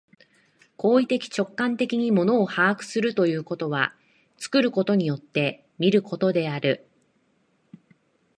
[0.77, 3.93] 行為的直観的に物を把握するということは、
[4.39, 6.87] 作ることによって見ることである。